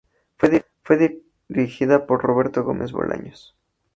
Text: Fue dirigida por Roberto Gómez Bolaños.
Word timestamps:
Fue 0.83 1.15
dirigida 1.47 2.07
por 2.07 2.23
Roberto 2.23 2.63
Gómez 2.63 2.91
Bolaños. 2.91 3.55